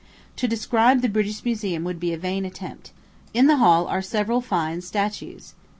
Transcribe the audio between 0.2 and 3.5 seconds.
To describe the British Museum would be a vain attempt. In